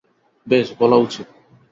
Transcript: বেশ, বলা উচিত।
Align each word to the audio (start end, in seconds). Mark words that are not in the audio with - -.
বেশ, 0.47 0.67
বলা 0.79 0.95
উচিত। 0.95 1.27